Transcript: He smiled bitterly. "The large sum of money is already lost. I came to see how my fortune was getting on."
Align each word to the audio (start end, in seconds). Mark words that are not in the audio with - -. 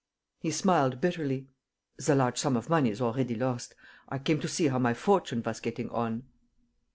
He 0.39 0.49
smiled 0.49 0.99
bitterly. 0.99 1.45
"The 1.97 2.15
large 2.15 2.39
sum 2.39 2.57
of 2.57 2.71
money 2.71 2.89
is 2.89 3.01
already 3.01 3.35
lost. 3.35 3.75
I 4.09 4.17
came 4.17 4.39
to 4.39 4.47
see 4.47 4.67
how 4.69 4.79
my 4.79 4.95
fortune 4.95 5.43
was 5.45 5.59
getting 5.59 5.91
on." 5.91 6.23